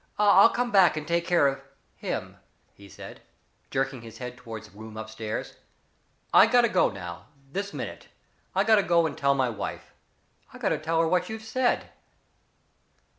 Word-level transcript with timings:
"I'll 0.17 0.49
come 0.49 0.71
back 0.71 0.97
and 0.97 1.07
take 1.07 1.27
care 1.27 1.45
of 1.47 1.61
him," 1.95 2.37
he 2.73 2.89
said, 2.89 3.21
jerking 3.69 4.01
his 4.01 4.17
head 4.17 4.35
toward 4.35 4.63
the 4.63 4.71
room 4.75 4.97
up 4.97 5.11
stairs. 5.11 5.53
"I 6.33 6.47
got 6.47 6.61
to 6.61 6.69
go 6.69 6.89
now 6.89 7.27
this 7.51 7.71
minute 7.71 8.07
I 8.55 8.63
got 8.63 8.77
to 8.77 8.81
go 8.81 9.05
and 9.05 9.15
tell 9.15 9.35
my 9.35 9.49
wife. 9.51 9.93
I 10.51 10.57
got 10.57 10.69
to 10.69 10.79
tell 10.79 11.01
her 11.01 11.07
what 11.07 11.29
you've 11.29 11.43
said." 11.43 11.91